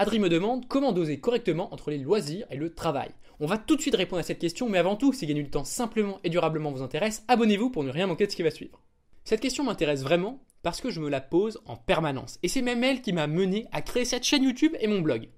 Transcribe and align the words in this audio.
Adri 0.00 0.20
me 0.20 0.28
demande 0.28 0.68
comment 0.68 0.92
doser 0.92 1.18
correctement 1.18 1.74
entre 1.74 1.90
les 1.90 1.98
loisirs 1.98 2.46
et 2.52 2.56
le 2.56 2.72
travail. 2.72 3.10
On 3.40 3.46
va 3.46 3.58
tout 3.58 3.74
de 3.74 3.80
suite 3.80 3.96
répondre 3.96 4.20
à 4.20 4.22
cette 4.22 4.38
question, 4.38 4.68
mais 4.68 4.78
avant 4.78 4.94
tout, 4.94 5.12
si 5.12 5.26
gagner 5.26 5.42
du 5.42 5.50
temps 5.50 5.64
simplement 5.64 6.20
et 6.22 6.30
durablement 6.30 6.70
vous 6.70 6.82
intéresse, 6.82 7.24
abonnez-vous 7.26 7.70
pour 7.70 7.82
ne 7.82 7.90
rien 7.90 8.06
manquer 8.06 8.24
de 8.26 8.30
ce 8.30 8.36
qui 8.36 8.44
va 8.44 8.52
suivre. 8.52 8.80
Cette 9.24 9.40
question 9.40 9.64
m'intéresse 9.64 10.04
vraiment 10.04 10.38
parce 10.62 10.80
que 10.80 10.90
je 10.90 11.00
me 11.00 11.08
la 11.08 11.20
pose 11.20 11.60
en 11.66 11.74
permanence, 11.74 12.38
et 12.44 12.48
c'est 12.48 12.62
même 12.62 12.84
elle 12.84 13.02
qui 13.02 13.12
m'a 13.12 13.26
mené 13.26 13.66
à 13.72 13.82
créer 13.82 14.04
cette 14.04 14.22
chaîne 14.22 14.44
YouTube 14.44 14.76
et 14.78 14.86
mon 14.86 15.00
blog. 15.00 15.30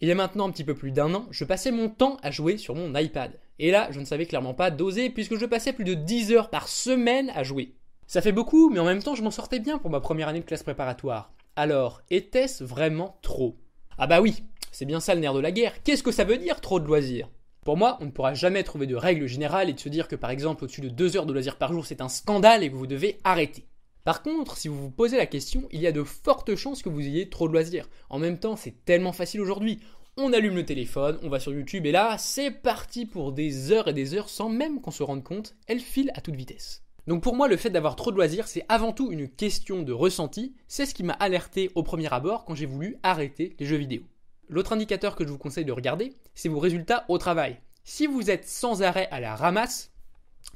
Il 0.00 0.08
y 0.08 0.12
a 0.12 0.14
maintenant 0.14 0.48
un 0.48 0.50
petit 0.50 0.64
peu 0.64 0.74
plus 0.74 0.92
d'un 0.92 1.12
an, 1.12 1.26
je 1.30 1.44
passais 1.44 1.70
mon 1.70 1.90
temps 1.90 2.16
à 2.22 2.30
jouer 2.30 2.56
sur 2.56 2.74
mon 2.74 2.94
iPad. 2.94 3.38
Et 3.58 3.70
là, 3.70 3.88
je 3.90 4.00
ne 4.00 4.06
savais 4.06 4.24
clairement 4.24 4.54
pas 4.54 4.70
doser 4.70 5.10
puisque 5.10 5.36
je 5.36 5.44
passais 5.44 5.74
plus 5.74 5.84
de 5.84 5.92
10 5.92 6.32
heures 6.32 6.48
par 6.48 6.68
semaine 6.68 7.30
à 7.34 7.42
jouer. 7.42 7.74
Ça 8.06 8.22
fait 8.22 8.32
beaucoup, 8.32 8.70
mais 8.70 8.80
en 8.80 8.86
même 8.86 9.02
temps, 9.02 9.14
je 9.14 9.22
m'en 9.22 9.30
sortais 9.30 9.60
bien 9.60 9.76
pour 9.76 9.90
ma 9.90 10.00
première 10.00 10.28
année 10.28 10.40
de 10.40 10.46
classe 10.46 10.62
préparatoire. 10.62 11.34
Alors, 11.54 12.00
était-ce 12.08 12.64
vraiment 12.64 13.18
trop? 13.20 13.58
Ah 13.98 14.06
bah 14.06 14.20
oui, 14.20 14.42
c'est 14.72 14.84
bien 14.84 15.00
ça 15.00 15.14
le 15.14 15.20
nerf 15.20 15.32
de 15.32 15.40
la 15.40 15.52
guerre. 15.52 15.82
Qu'est-ce 15.82 16.02
que 16.02 16.12
ça 16.12 16.24
veut 16.24 16.36
dire 16.36 16.60
trop 16.60 16.80
de 16.80 16.86
loisirs? 16.86 17.30
Pour 17.64 17.78
moi, 17.78 17.96
on 18.00 18.04
ne 18.04 18.10
pourra 18.10 18.34
jamais 18.34 18.62
trouver 18.62 18.86
de 18.86 18.94
règle 18.94 19.26
générale 19.26 19.70
et 19.70 19.72
de 19.72 19.80
se 19.80 19.88
dire 19.88 20.06
que 20.06 20.16
par 20.16 20.30
exemple 20.30 20.64
au-dessus 20.64 20.82
de 20.82 20.88
2 20.88 21.16
heures 21.16 21.26
de 21.26 21.32
loisirs 21.32 21.56
par 21.56 21.72
jour 21.72 21.86
c'est 21.86 22.02
un 22.02 22.08
scandale 22.08 22.62
et 22.62 22.70
que 22.70 22.76
vous 22.76 22.86
devez 22.86 23.18
arrêter. 23.24 23.66
Par 24.04 24.22
contre, 24.22 24.56
si 24.56 24.68
vous 24.68 24.78
vous 24.78 24.90
posez 24.90 25.16
la 25.16 25.26
question, 25.26 25.66
il 25.72 25.80
y 25.80 25.86
a 25.86 25.92
de 25.92 26.04
fortes 26.04 26.54
chances 26.54 26.82
que 26.82 26.88
vous 26.88 27.00
ayez 27.00 27.28
trop 27.28 27.48
de 27.48 27.52
loisirs. 27.54 27.88
En 28.08 28.18
même 28.18 28.38
temps, 28.38 28.54
c'est 28.54 28.84
tellement 28.84 29.12
facile 29.12 29.40
aujourd'hui. 29.40 29.80
On 30.16 30.32
allume 30.32 30.54
le 30.54 30.64
téléphone, 30.64 31.18
on 31.22 31.28
va 31.28 31.40
sur 31.40 31.52
YouTube 31.52 31.86
et 31.86 31.92
là, 31.92 32.16
c'est 32.18 32.50
parti 32.50 33.06
pour 33.06 33.32
des 33.32 33.72
heures 33.72 33.88
et 33.88 33.94
des 33.94 34.14
heures 34.14 34.28
sans 34.28 34.48
même 34.48 34.80
qu'on 34.80 34.90
se 34.90 35.02
rende 35.02 35.24
compte, 35.24 35.56
elle 35.66 35.80
file 35.80 36.12
à 36.14 36.20
toute 36.20 36.36
vitesse. 36.36 36.85
Donc 37.06 37.22
pour 37.22 37.36
moi, 37.36 37.46
le 37.46 37.56
fait 37.56 37.70
d'avoir 37.70 37.94
trop 37.94 38.10
de 38.10 38.16
loisirs, 38.16 38.48
c'est 38.48 38.64
avant 38.68 38.92
tout 38.92 39.12
une 39.12 39.28
question 39.28 39.82
de 39.82 39.92
ressenti. 39.92 40.54
C'est 40.66 40.86
ce 40.86 40.94
qui 40.94 41.04
m'a 41.04 41.12
alerté 41.12 41.70
au 41.74 41.82
premier 41.82 42.12
abord 42.12 42.44
quand 42.44 42.54
j'ai 42.54 42.66
voulu 42.66 42.96
arrêter 43.02 43.54
les 43.60 43.66
jeux 43.66 43.76
vidéo. 43.76 44.02
L'autre 44.48 44.72
indicateur 44.72 45.14
que 45.14 45.24
je 45.24 45.30
vous 45.30 45.38
conseille 45.38 45.64
de 45.64 45.72
regarder, 45.72 46.14
c'est 46.34 46.48
vos 46.48 46.58
résultats 46.58 47.04
au 47.08 47.18
travail. 47.18 47.60
Si 47.84 48.06
vous 48.06 48.30
êtes 48.30 48.48
sans 48.48 48.82
arrêt 48.82 49.08
à 49.10 49.20
la 49.20 49.36
ramasse, 49.36 49.92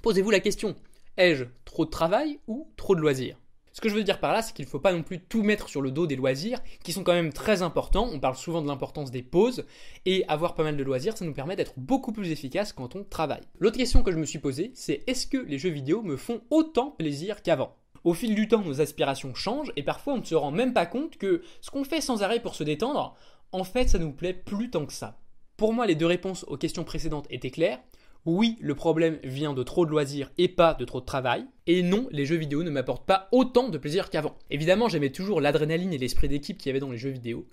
posez-vous 0.02 0.30
la 0.30 0.40
question, 0.40 0.74
ai-je 1.16 1.44
trop 1.64 1.84
de 1.84 1.90
travail 1.90 2.40
ou 2.48 2.68
trop 2.76 2.96
de 2.96 3.00
loisirs? 3.00 3.39
Ce 3.72 3.80
que 3.80 3.88
je 3.88 3.94
veux 3.94 4.02
dire 4.02 4.20
par 4.20 4.32
là, 4.32 4.42
c'est 4.42 4.54
qu'il 4.54 4.64
ne 4.64 4.70
faut 4.70 4.80
pas 4.80 4.92
non 4.92 5.02
plus 5.02 5.20
tout 5.20 5.42
mettre 5.42 5.68
sur 5.68 5.80
le 5.80 5.90
dos 5.90 6.06
des 6.06 6.16
loisirs, 6.16 6.60
qui 6.82 6.92
sont 6.92 7.04
quand 7.04 7.12
même 7.12 7.32
très 7.32 7.62
importants. 7.62 8.08
On 8.12 8.20
parle 8.20 8.36
souvent 8.36 8.62
de 8.62 8.68
l'importance 8.68 9.10
des 9.10 9.22
pauses, 9.22 9.64
et 10.06 10.24
avoir 10.28 10.54
pas 10.54 10.64
mal 10.64 10.76
de 10.76 10.82
loisirs, 10.82 11.16
ça 11.16 11.24
nous 11.24 11.34
permet 11.34 11.56
d'être 11.56 11.74
beaucoup 11.76 12.12
plus 12.12 12.30
efficace 12.30 12.72
quand 12.72 12.96
on 12.96 13.04
travaille. 13.04 13.42
L'autre 13.58 13.76
question 13.78 14.02
que 14.02 14.12
je 14.12 14.18
me 14.18 14.26
suis 14.26 14.38
posée, 14.38 14.72
c'est 14.74 15.02
est-ce 15.06 15.26
que 15.26 15.38
les 15.38 15.58
jeux 15.58 15.70
vidéo 15.70 16.02
me 16.02 16.16
font 16.16 16.40
autant 16.50 16.90
plaisir 16.90 17.42
qu'avant? 17.42 17.76
Au 18.02 18.14
fil 18.14 18.34
du 18.34 18.48
temps, 18.48 18.62
nos 18.62 18.80
aspirations 18.80 19.34
changent 19.34 19.72
et 19.76 19.82
parfois 19.82 20.14
on 20.14 20.18
ne 20.18 20.24
se 20.24 20.34
rend 20.34 20.50
même 20.50 20.72
pas 20.72 20.86
compte 20.86 21.18
que 21.18 21.42
ce 21.60 21.70
qu'on 21.70 21.84
fait 21.84 22.00
sans 22.00 22.22
arrêt 22.22 22.40
pour 22.40 22.54
se 22.54 22.64
détendre, 22.64 23.14
en 23.52 23.64
fait 23.64 23.88
ça 23.88 23.98
nous 23.98 24.12
plaît 24.12 24.32
plus 24.32 24.70
tant 24.70 24.86
que 24.86 24.92
ça. 24.92 25.18
Pour 25.58 25.74
moi, 25.74 25.86
les 25.86 25.94
deux 25.94 26.06
réponses 26.06 26.44
aux 26.48 26.56
questions 26.56 26.84
précédentes 26.84 27.26
étaient 27.28 27.50
claires. 27.50 27.80
Oui, 28.26 28.56
le 28.60 28.74
problème 28.74 29.18
vient 29.24 29.54
de 29.54 29.62
trop 29.62 29.86
de 29.86 29.90
loisirs 29.90 30.30
et 30.36 30.48
pas 30.48 30.74
de 30.74 30.84
trop 30.84 31.00
de 31.00 31.06
travail. 31.06 31.46
Et 31.66 31.82
non, 31.82 32.06
les 32.10 32.26
jeux 32.26 32.36
vidéo 32.36 32.62
ne 32.62 32.70
m'apportent 32.70 33.06
pas 33.06 33.28
autant 33.32 33.70
de 33.70 33.78
plaisir 33.78 34.10
qu'avant. 34.10 34.36
Évidemment, 34.50 34.88
j'aimais 34.88 35.10
toujours 35.10 35.40
l'adrénaline 35.40 35.94
et 35.94 35.98
l'esprit 35.98 36.28
d'équipe 36.28 36.58
qu'il 36.58 36.68
y 36.68 36.70
avait 36.70 36.80
dans 36.80 36.90
les 36.90 36.98
jeux 36.98 37.10
vidéo. 37.10 37.48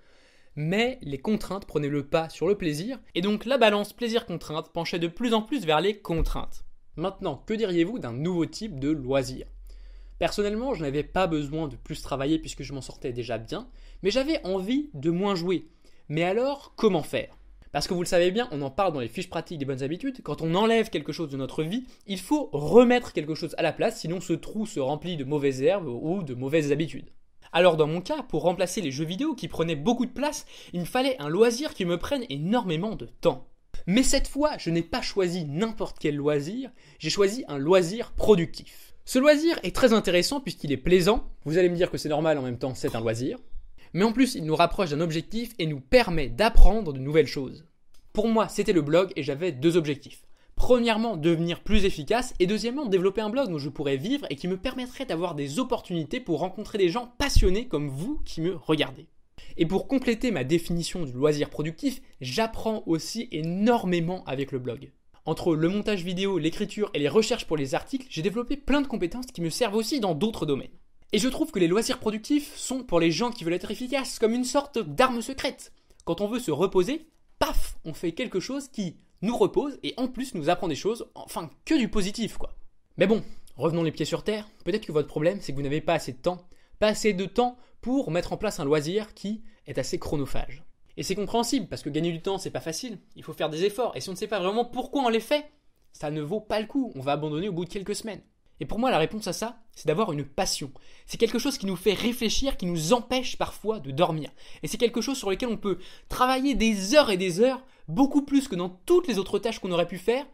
Mais 0.57 0.99
les 1.03 1.19
contraintes 1.19 1.65
prenaient 1.65 1.87
le 1.87 2.07
pas 2.07 2.29
sur 2.29 2.47
le 2.47 2.57
plaisir, 2.57 2.99
et 3.15 3.21
donc 3.21 3.45
la 3.45 3.57
balance 3.57 3.93
plaisir-contrainte 3.93 4.73
penchait 4.73 4.99
de 4.99 5.07
plus 5.07 5.33
en 5.33 5.41
plus 5.41 5.65
vers 5.65 5.79
les 5.79 5.99
contraintes. 5.99 6.65
Maintenant, 6.97 7.43
que 7.45 7.53
diriez-vous 7.53 7.99
d'un 7.99 8.11
nouveau 8.11 8.47
type 8.47 8.79
de 8.79 8.89
loisir? 8.89 9.45
Personnellement, 10.19 10.73
je 10.73 10.81
n'avais 10.81 11.03
pas 11.03 11.27
besoin 11.27 11.67
de 11.67 11.75
plus 11.75 12.01
travailler 12.01 12.39
puisque 12.39 12.63
je 12.63 12.73
m'en 12.73 12.81
sortais 12.81 13.13
déjà 13.13 13.37
bien, 13.37 13.69
mais 14.01 14.09
j'avais 14.09 14.43
envie 14.45 14.89
de 14.95 15.11
moins 15.11 15.35
jouer. 15.35 15.69
Mais 16.09 16.23
alors, 16.23 16.73
comment 16.75 17.03
faire? 17.03 17.36
Parce 17.77 17.87
que 17.87 17.93
vous 17.93 18.01
le 18.01 18.07
savez 18.07 18.31
bien, 18.31 18.47
on 18.49 18.63
en 18.63 18.71
parle 18.71 18.91
dans 18.91 19.01
les 19.01 19.07
fiches 19.07 19.29
pratiques 19.29 19.59
des 19.59 19.65
bonnes 19.65 19.83
habitudes, 19.83 20.23
quand 20.23 20.41
on 20.41 20.55
enlève 20.55 20.89
quelque 20.89 21.11
chose 21.11 21.29
de 21.29 21.37
notre 21.37 21.61
vie, 21.61 21.83
il 22.07 22.19
faut 22.19 22.49
remettre 22.51 23.13
quelque 23.13 23.35
chose 23.35 23.53
à 23.59 23.61
la 23.61 23.71
place, 23.71 23.99
sinon 23.99 24.19
ce 24.19 24.33
trou 24.33 24.65
se 24.65 24.79
remplit 24.79 25.15
de 25.15 25.23
mauvaises 25.23 25.61
herbes 25.61 25.87
ou 25.87 26.23
de 26.23 26.33
mauvaises 26.33 26.71
habitudes. 26.71 27.11
Alors 27.53 27.77
dans 27.77 27.85
mon 27.85 28.01
cas, 28.01 28.23
pour 28.23 28.41
remplacer 28.41 28.81
les 28.81 28.89
jeux 28.89 29.05
vidéo 29.05 29.35
qui 29.35 29.47
prenaient 29.47 29.75
beaucoup 29.75 30.07
de 30.07 30.11
place, 30.11 30.47
il 30.73 30.79
me 30.79 30.85
fallait 30.85 31.21
un 31.21 31.29
loisir 31.29 31.75
qui 31.75 31.85
me 31.85 31.99
prenne 31.99 32.25
énormément 32.29 32.95
de 32.95 33.05
temps. 33.05 33.45
Mais 33.85 34.01
cette 34.01 34.27
fois, 34.27 34.57
je 34.57 34.71
n'ai 34.71 34.81
pas 34.81 35.03
choisi 35.03 35.45
n'importe 35.45 35.97
quel 35.99 36.15
loisir, 36.15 36.71
j'ai 36.97 37.11
choisi 37.11 37.45
un 37.47 37.59
loisir 37.59 38.11
productif. 38.13 38.95
Ce 39.05 39.19
loisir 39.19 39.59
est 39.61 39.75
très 39.75 39.93
intéressant 39.93 40.41
puisqu'il 40.41 40.71
est 40.71 40.77
plaisant, 40.77 41.29
vous 41.45 41.59
allez 41.59 41.69
me 41.69 41.75
dire 41.75 41.91
que 41.91 41.99
c'est 41.99 42.09
normal 42.09 42.39
en 42.39 42.41
même 42.41 42.57
temps, 42.57 42.73
c'est 42.73 42.95
un 42.95 43.01
loisir, 43.01 43.37
mais 43.93 44.03
en 44.03 44.11
plus 44.11 44.35
il 44.35 44.45
nous 44.45 44.55
rapproche 44.55 44.89
d'un 44.91 45.01
objectif 45.01 45.53
et 45.59 45.65
nous 45.65 45.79
permet 45.79 46.29
d'apprendre 46.29 46.93
de 46.93 46.99
nouvelles 46.99 47.27
choses. 47.27 47.65
Pour 48.13 48.27
moi, 48.27 48.47
c'était 48.49 48.73
le 48.73 48.81
blog 48.81 49.11
et 49.15 49.23
j'avais 49.23 49.51
deux 49.51 49.77
objectifs. 49.77 50.23
Premièrement, 50.55 51.17
devenir 51.17 51.61
plus 51.61 51.85
efficace 51.85 52.33
et 52.39 52.47
deuxièmement, 52.47 52.87
développer 52.87 53.21
un 53.21 53.29
blog 53.29 53.51
où 53.51 53.59
je 53.59 53.69
pourrais 53.69 53.95
vivre 53.95 54.25
et 54.31 54.35
qui 54.35 54.47
me 54.47 54.57
permettrait 54.57 55.05
d'avoir 55.05 55.35
des 55.35 55.59
opportunités 55.59 56.19
pour 56.19 56.39
rencontrer 56.39 56.79
des 56.79 56.89
gens 56.89 57.13
passionnés 57.19 57.67
comme 57.67 57.89
vous 57.89 58.19
qui 58.25 58.41
me 58.41 58.55
regardez. 58.55 59.07
Et 59.55 59.67
pour 59.67 59.87
compléter 59.87 60.31
ma 60.31 60.43
définition 60.43 61.05
du 61.05 61.11
loisir 61.11 61.51
productif, 61.51 62.01
j'apprends 62.19 62.81
aussi 62.87 63.27
énormément 63.31 64.23
avec 64.25 64.51
le 64.51 64.57
blog. 64.57 64.91
Entre 65.25 65.55
le 65.55 65.69
montage 65.69 66.03
vidéo, 66.03 66.39
l'écriture 66.39 66.89
et 66.95 66.99
les 66.99 67.09
recherches 67.09 67.45
pour 67.45 67.57
les 67.57 67.75
articles, 67.75 68.07
j'ai 68.09 68.23
développé 68.23 68.57
plein 68.57 68.81
de 68.81 68.87
compétences 68.87 69.27
qui 69.27 69.41
me 69.41 69.51
servent 69.51 69.75
aussi 69.75 69.99
dans 69.99 70.15
d'autres 70.15 70.47
domaines. 70.47 70.71
Et 71.13 71.19
je 71.19 71.29
trouve 71.29 71.51
que 71.51 71.59
les 71.59 71.67
loisirs 71.67 71.99
productifs 71.99 72.55
sont 72.57 72.83
pour 72.83 72.99
les 72.99 73.11
gens 73.11 73.31
qui 73.31 73.45
veulent 73.45 73.53
être 73.53 73.71
efficaces 73.71 74.19
comme 74.19 74.33
une 74.33 74.43
sorte 74.43 74.77
d'arme 74.77 75.21
secrète. 75.21 75.71
Quand 76.03 76.19
on 76.19 76.27
veut 76.27 76.39
se 76.39 76.51
reposer, 76.51 77.07
paf, 77.39 77.77
on 77.85 77.93
fait 77.93 78.11
quelque 78.11 78.41
chose 78.41 78.67
qui 78.67 78.97
nous 79.21 79.37
repose 79.37 79.79
et 79.83 79.93
en 79.95 80.09
plus 80.09 80.35
nous 80.35 80.49
apprend 80.49 80.67
des 80.67 80.75
choses, 80.75 81.09
enfin 81.15 81.49
que 81.63 81.75
du 81.75 81.87
positif 81.87 82.37
quoi. 82.37 82.57
Mais 82.97 83.07
bon, 83.07 83.23
revenons 83.55 83.83
les 83.83 83.93
pieds 83.93 84.05
sur 84.05 84.25
terre, 84.25 84.49
peut-être 84.65 84.85
que 84.85 84.91
votre 84.91 85.07
problème 85.07 85.39
c'est 85.39 85.53
que 85.53 85.57
vous 85.57 85.63
n'avez 85.63 85.79
pas 85.79 85.93
assez 85.93 86.11
de 86.11 86.17
temps, 86.17 86.45
pas 86.77 86.87
assez 86.87 87.13
de 87.13 87.25
temps 87.25 87.57
pour 87.79 88.11
mettre 88.11 88.33
en 88.33 88.37
place 88.37 88.59
un 88.59 88.65
loisir 88.65 89.13
qui 89.13 89.43
est 89.65 89.77
assez 89.77 89.99
chronophage. 89.99 90.65
Et 90.97 91.03
c'est 91.03 91.15
compréhensible 91.15 91.67
parce 91.67 91.83
que 91.83 91.89
gagner 91.89 92.11
du 92.11 92.21
temps 92.21 92.37
c'est 92.37 92.51
pas 92.51 92.59
facile, 92.59 92.99
il 93.15 93.23
faut 93.23 93.33
faire 93.33 93.49
des 93.49 93.63
efforts 93.63 93.95
et 93.95 94.01
si 94.01 94.09
on 94.09 94.13
ne 94.13 94.17
sait 94.17 94.27
pas 94.27 94.39
vraiment 94.39 94.65
pourquoi 94.65 95.03
on 95.03 95.09
les 95.09 95.21
fait, 95.21 95.49
ça 95.93 96.11
ne 96.11 96.21
vaut 96.21 96.41
pas 96.41 96.59
le 96.59 96.67
coup, 96.67 96.91
on 96.95 97.01
va 97.01 97.13
abandonner 97.13 97.47
au 97.47 97.53
bout 97.53 97.63
de 97.63 97.69
quelques 97.69 97.95
semaines. 97.95 98.21
Et 98.59 98.65
pour 98.65 98.79
moi, 98.79 98.91
la 98.91 98.97
réponse 98.97 99.27
à 99.27 99.33
ça, 99.33 99.59
c'est 99.73 99.87
d'avoir 99.87 100.11
une 100.11 100.25
passion. 100.25 100.71
C'est 101.05 101.17
quelque 101.17 101.39
chose 101.39 101.57
qui 101.57 101.65
nous 101.65 101.75
fait 101.75 101.93
réfléchir, 101.93 102.57
qui 102.57 102.65
nous 102.65 102.93
empêche 102.93 103.37
parfois 103.37 103.79
de 103.79 103.91
dormir. 103.91 104.31
Et 104.63 104.67
c'est 104.67 104.77
quelque 104.77 105.01
chose 105.01 105.17
sur 105.17 105.29
lequel 105.29 105.49
on 105.49 105.57
peut 105.57 105.77
travailler 106.09 106.55
des 106.55 106.95
heures 106.95 107.11
et 107.11 107.17
des 107.17 107.39
heures, 107.39 107.63
beaucoup 107.87 108.23
plus 108.23 108.47
que 108.47 108.55
dans 108.55 108.69
toutes 108.69 109.07
les 109.07 109.19
autres 109.19 109.39
tâches 109.39 109.59
qu'on 109.59 109.71
aurait 109.71 109.87
pu 109.87 109.97
faire, 109.97 110.25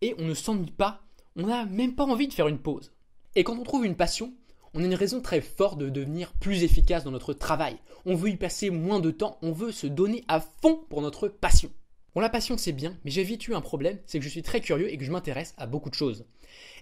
et 0.00 0.14
on 0.18 0.24
ne 0.24 0.34
s'ennuie 0.34 0.70
pas, 0.70 1.02
on 1.36 1.46
n'a 1.46 1.66
même 1.66 1.94
pas 1.94 2.04
envie 2.04 2.28
de 2.28 2.32
faire 2.32 2.48
une 2.48 2.58
pause. 2.58 2.92
Et 3.34 3.44
quand 3.44 3.58
on 3.58 3.64
trouve 3.64 3.84
une 3.84 3.96
passion, 3.96 4.32
on 4.74 4.82
a 4.82 4.86
une 4.86 4.94
raison 4.94 5.20
très 5.20 5.40
forte 5.40 5.78
de 5.78 5.88
devenir 5.88 6.32
plus 6.34 6.62
efficace 6.62 7.04
dans 7.04 7.10
notre 7.10 7.32
travail. 7.32 7.76
On 8.04 8.14
veut 8.14 8.30
y 8.30 8.36
passer 8.36 8.70
moins 8.70 9.00
de 9.00 9.10
temps, 9.10 9.38
on 9.42 9.52
veut 9.52 9.72
se 9.72 9.86
donner 9.86 10.24
à 10.28 10.40
fond 10.40 10.80
pour 10.88 11.02
notre 11.02 11.28
passion. 11.28 11.70
Bon, 12.16 12.22
la 12.22 12.30
passion 12.30 12.56
c'est 12.56 12.72
bien, 12.72 12.96
mais 13.04 13.10
j'ai 13.10 13.24
vite 13.24 13.46
eu 13.46 13.54
un 13.54 13.60
problème, 13.60 13.98
c'est 14.06 14.18
que 14.18 14.24
je 14.24 14.30
suis 14.30 14.42
très 14.42 14.62
curieux 14.62 14.90
et 14.90 14.96
que 14.96 15.04
je 15.04 15.12
m'intéresse 15.12 15.52
à 15.58 15.66
beaucoup 15.66 15.90
de 15.90 15.94
choses. 15.94 16.24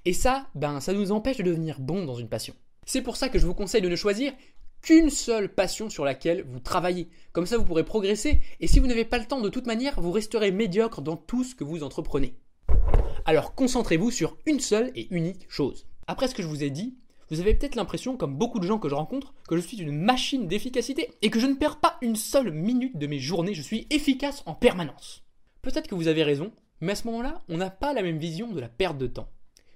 Et 0.04 0.12
ça, 0.12 0.46
ben, 0.54 0.78
ça 0.78 0.92
nous 0.92 1.10
empêche 1.10 1.38
de 1.38 1.42
devenir 1.42 1.80
bon 1.80 2.04
dans 2.04 2.14
une 2.14 2.28
passion. 2.28 2.54
C'est 2.86 3.02
pour 3.02 3.16
ça 3.16 3.28
que 3.28 3.40
je 3.40 3.44
vous 3.44 3.52
conseille 3.52 3.82
de 3.82 3.88
ne 3.88 3.96
choisir 3.96 4.32
qu'une 4.80 5.10
seule 5.10 5.52
passion 5.52 5.90
sur 5.90 6.04
laquelle 6.04 6.44
vous 6.48 6.60
travaillez. 6.60 7.08
Comme 7.32 7.46
ça, 7.46 7.58
vous 7.58 7.64
pourrez 7.64 7.84
progresser, 7.84 8.42
et 8.60 8.68
si 8.68 8.78
vous 8.78 8.86
n'avez 8.86 9.04
pas 9.04 9.18
le 9.18 9.24
temps 9.24 9.40
de 9.40 9.48
toute 9.48 9.66
manière, 9.66 10.00
vous 10.00 10.12
resterez 10.12 10.52
médiocre 10.52 11.02
dans 11.02 11.16
tout 11.16 11.42
ce 11.42 11.56
que 11.56 11.64
vous 11.64 11.82
entreprenez. 11.82 12.36
Alors 13.24 13.56
concentrez-vous 13.56 14.12
sur 14.12 14.36
une 14.46 14.60
seule 14.60 14.92
et 14.94 15.12
unique 15.12 15.46
chose. 15.48 15.88
Après 16.06 16.28
ce 16.28 16.36
que 16.36 16.44
je 16.44 16.48
vous 16.48 16.62
ai 16.62 16.70
dit, 16.70 16.94
vous 17.28 17.40
avez 17.40 17.54
peut-être 17.54 17.74
l'impression, 17.74 18.16
comme 18.16 18.36
beaucoup 18.36 18.60
de 18.60 18.68
gens 18.68 18.78
que 18.78 18.88
je 18.88 18.94
rencontre, 18.94 19.34
que 19.48 19.56
je 19.56 19.62
suis 19.62 19.78
une 19.78 19.98
machine 19.98 20.46
d'efficacité 20.46 21.10
et 21.22 21.30
que 21.30 21.40
je 21.40 21.48
ne 21.48 21.54
perds 21.54 21.80
pas 21.80 21.98
une 22.02 22.14
seule 22.14 22.52
minute 22.52 22.96
de 22.98 23.08
mes 23.08 23.18
journées, 23.18 23.54
je 23.54 23.62
suis 23.62 23.88
efficace 23.90 24.44
en 24.46 24.54
permanence. 24.54 25.23
Peut-être 25.64 25.88
que 25.88 25.94
vous 25.94 26.08
avez 26.08 26.22
raison, 26.22 26.52
mais 26.82 26.92
à 26.92 26.94
ce 26.94 27.06
moment-là, 27.06 27.40
on 27.48 27.56
n'a 27.56 27.70
pas 27.70 27.94
la 27.94 28.02
même 28.02 28.18
vision 28.18 28.52
de 28.52 28.60
la 28.60 28.68
perte 28.68 28.98
de 28.98 29.06
temps. 29.06 29.30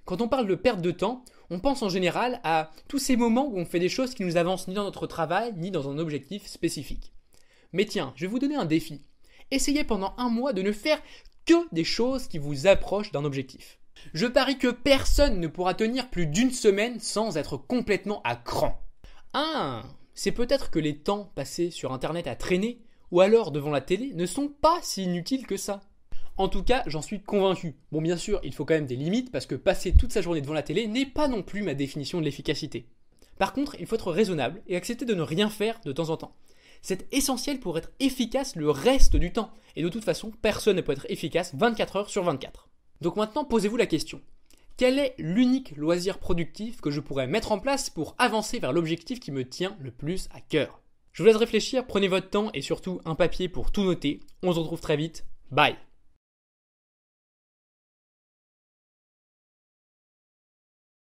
Quand 0.05 0.21
on 0.21 0.27
parle 0.27 0.45
de 0.45 0.53
perte 0.53 0.81
de 0.81 0.91
temps, 0.91 1.25
on 1.49 1.59
pense 1.59 1.81
en 1.81 1.89
général 1.89 2.39
à 2.43 2.69
tous 2.87 2.99
ces 2.99 3.17
moments 3.17 3.47
où 3.47 3.57
on 3.57 3.65
fait 3.65 3.79
des 3.79 3.89
choses 3.89 4.13
qui 4.13 4.23
nous 4.23 4.37
avancent 4.37 4.67
ni 4.67 4.75
dans 4.75 4.83
notre 4.83 5.07
travail, 5.07 5.51
ni 5.57 5.71
dans 5.71 5.89
un 5.89 5.97
objectif 5.97 6.45
spécifique. 6.45 7.11
Mais 7.73 7.85
tiens, 7.85 8.13
je 8.15 8.25
vais 8.25 8.31
vous 8.31 8.37
donner 8.37 8.55
un 8.55 8.65
défi. 8.65 9.01
Essayez 9.49 9.83
pendant 9.83 10.13
un 10.19 10.29
mois 10.29 10.53
de 10.53 10.61
ne 10.61 10.71
faire 10.71 11.01
que 11.47 11.67
des 11.71 11.83
choses 11.83 12.27
qui 12.27 12.37
vous 12.37 12.67
approchent 12.67 13.11
d'un 13.11 13.25
objectif. 13.25 13.79
Je 14.13 14.27
parie 14.27 14.59
que 14.59 14.67
personne 14.67 15.39
ne 15.39 15.47
pourra 15.47 15.73
tenir 15.73 16.11
plus 16.11 16.27
d'une 16.27 16.51
semaine 16.51 16.99
sans 16.99 17.35
être 17.35 17.57
complètement 17.57 18.21
à 18.23 18.35
cran. 18.35 18.79
Ah, 19.33 19.81
c'est 20.13 20.31
peut-être 20.31 20.69
que 20.69 20.77
les 20.77 20.99
temps 20.99 21.31
passés 21.33 21.71
sur 21.71 21.93
Internet 21.93 22.27
à 22.27 22.35
traîner 22.35 22.83
ou 23.11 23.21
alors 23.21 23.51
devant 23.51 23.71
la 23.71 23.81
télé 23.81 24.13
ne 24.13 24.25
sont 24.25 24.47
pas 24.47 24.79
si 24.81 25.03
inutiles 25.03 25.47
que 25.47 25.57
ça. 25.57 25.81
En 26.37 26.47
tout 26.47 26.63
cas, 26.63 26.83
j'en 26.87 27.01
suis 27.01 27.21
convaincu. 27.21 27.75
Bon, 27.91 28.01
bien 28.01 28.15
sûr, 28.15 28.39
il 28.43 28.53
faut 28.53 28.63
quand 28.63 28.73
même 28.73 28.85
des 28.85 28.95
limites 28.95 29.31
parce 29.31 29.45
que 29.45 29.55
passer 29.55 29.93
toute 29.93 30.13
sa 30.13 30.21
journée 30.21 30.41
devant 30.41 30.53
la 30.53 30.63
télé 30.63 30.87
n'est 30.87 31.05
pas 31.05 31.27
non 31.27 31.43
plus 31.43 31.63
ma 31.63 31.73
définition 31.73 32.19
de 32.19 32.25
l'efficacité. 32.25 32.87
Par 33.37 33.51
contre, 33.53 33.75
il 33.79 33.85
faut 33.85 33.95
être 33.95 34.11
raisonnable 34.11 34.61
et 34.67 34.75
accepter 34.75 35.05
de 35.05 35.13
ne 35.13 35.21
rien 35.21 35.49
faire 35.49 35.81
de 35.83 35.91
temps 35.91 36.09
en 36.09 36.17
temps. 36.17 36.35
C'est 36.81 37.13
essentiel 37.13 37.59
pour 37.59 37.77
être 37.77 37.91
efficace 37.99 38.55
le 38.55 38.69
reste 38.69 39.15
du 39.15 39.33
temps. 39.33 39.51
Et 39.75 39.83
de 39.83 39.89
toute 39.89 40.05
façon, 40.05 40.31
personne 40.41 40.77
ne 40.77 40.81
peut 40.81 40.93
être 40.93 41.05
efficace 41.09 41.53
24 41.55 41.95
heures 41.97 42.09
sur 42.09 42.23
24. 42.23 42.69
Donc 43.01 43.17
maintenant, 43.17 43.43
posez-vous 43.43 43.77
la 43.77 43.85
question. 43.85 44.21
Quel 44.77 44.97
est 44.97 45.15
l'unique 45.17 45.75
loisir 45.75 46.19
productif 46.19 46.79
que 46.79 46.89
je 46.89 47.01
pourrais 47.01 47.27
mettre 47.27 47.51
en 47.51 47.59
place 47.59 47.89
pour 47.89 48.15
avancer 48.17 48.59
vers 48.59 48.71
l'objectif 48.71 49.19
qui 49.19 49.33
me 49.33 49.47
tient 49.47 49.75
le 49.81 49.91
plus 49.91 50.29
à 50.33 50.39
cœur? 50.39 50.81
Je 51.11 51.23
vous 51.23 51.27
laisse 51.27 51.37
réfléchir, 51.37 51.85
prenez 51.85 52.07
votre 52.07 52.29
temps 52.29 52.49
et 52.53 52.61
surtout 52.61 53.01
un 53.05 53.15
papier 53.15 53.49
pour 53.49 53.71
tout 53.71 53.83
noter. 53.83 54.19
On 54.43 54.53
se 54.53 54.59
retrouve 54.59 54.81
très 54.81 54.97
vite. 54.97 55.25
Bye 55.51 55.77